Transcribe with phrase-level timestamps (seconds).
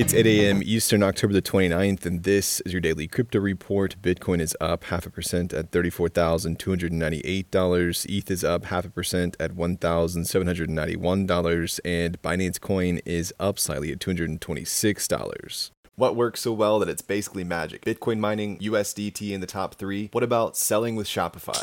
[0.00, 0.62] It's 8 a.m.
[0.64, 3.96] Eastern, October the 29th, and this is your daily crypto report.
[4.00, 8.06] Bitcoin is up half a percent at $34,298.
[8.08, 11.80] ETH is up half a percent at $1,791.
[11.84, 15.70] And Binance Coin is up slightly at $226.
[15.96, 17.84] What works so well that it's basically magic?
[17.84, 20.08] Bitcoin mining, USDT in the top three.
[20.12, 21.62] What about selling with Shopify?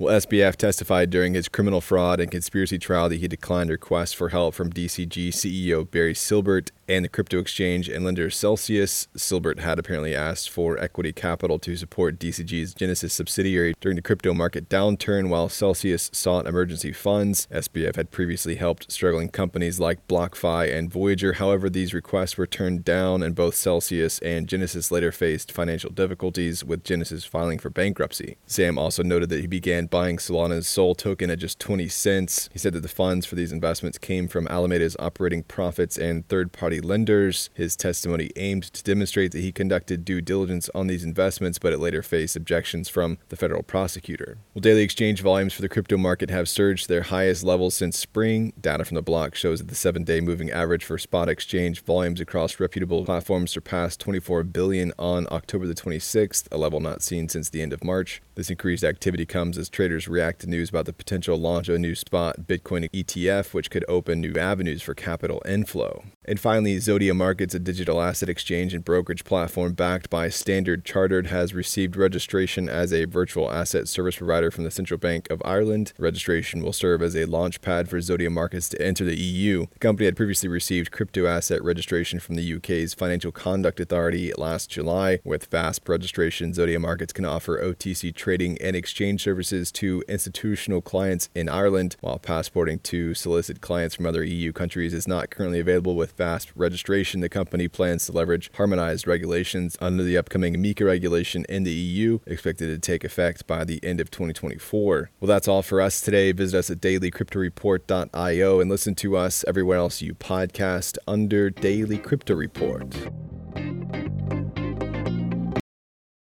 [0.00, 4.28] Well, SBF testified during his criminal fraud and conspiracy trial that he declined requests for
[4.28, 9.08] help from DCG CEO Barry Silbert and the crypto exchange and lender Celsius.
[9.16, 14.32] Silbert had apparently asked for equity capital to support DCG's Genesis subsidiary during the crypto
[14.32, 17.46] market downturn, while Celsius sought emergency funds.
[17.50, 21.34] SBF had previously helped struggling companies like BlockFi and Voyager.
[21.34, 26.64] However, these requests were turned down, and both Celsius and Genesis later faced financial difficulties,
[26.64, 28.36] with Genesis filing for bankruptcy.
[28.46, 32.48] Sam also noted that he began buying Solana's Sol token at just 20 cents.
[32.52, 36.52] He said that the funds for these investments came from Alameda's operating profits and third
[36.52, 37.50] party lenders.
[37.54, 41.78] His testimony aimed to demonstrate that he conducted due diligence on these investments, but it
[41.78, 44.38] later faced objections from the federal prosecutor.
[44.54, 47.98] Well, daily exchange volumes for the crypto market have surged to their highest levels since
[47.98, 48.52] spring.
[48.60, 52.20] Data from the block shows that the seven day moving average for spot exchange volumes
[52.20, 57.48] across reputable platforms surpassed 24 billion on October the 26th, a level not seen since
[57.48, 58.22] the end of March.
[58.34, 61.78] This increased activity comes as traders react to news about the potential launch of a
[61.78, 66.04] new spot Bitcoin ETF, which could open new avenues for capital inflow.
[66.24, 71.28] And finally, Zodia Markets, a digital asset exchange and brokerage platform backed by Standard Chartered,
[71.28, 75.92] has received registration as a virtual asset service provider from the Central Bank of Ireland.
[75.98, 79.66] Registration will serve as a launch pad for Zodia Markets to enter the EU.
[79.72, 84.70] The company had previously received crypto asset registration from the UK's Financial Conduct Authority last
[84.70, 85.20] July.
[85.24, 91.28] With VASP registration, Zodia Markets can offer OTC trading and exchange services to institutional clients
[91.34, 95.96] in Ireland, while passporting to solicit clients from other EU countries is not currently available
[95.96, 101.44] with VASP registration, the company plans to leverage harmonized regulations under the upcoming MiCA regulation
[101.48, 105.10] in the EU, expected to take effect by the end of 2024.
[105.20, 106.32] Well, that's all for us today.
[106.32, 112.34] Visit us at dailycryptoreport.io and listen to us everywhere else you podcast under Daily Crypto
[112.34, 112.94] Report.